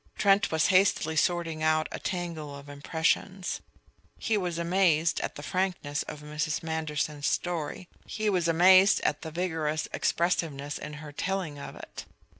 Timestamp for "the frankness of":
5.35-6.21